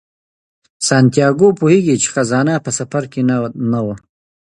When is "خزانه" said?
2.13-2.53